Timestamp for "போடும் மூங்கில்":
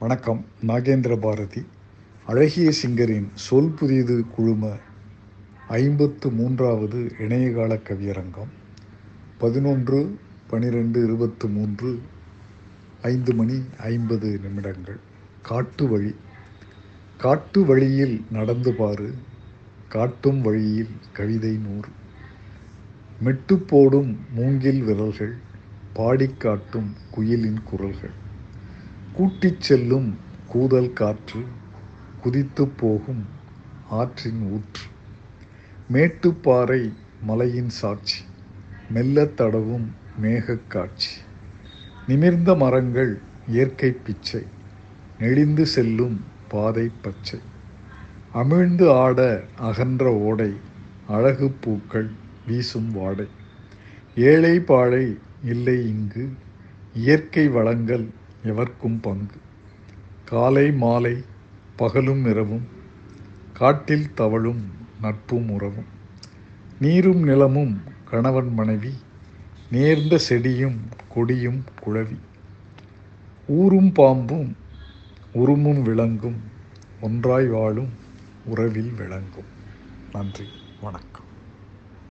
23.58-24.82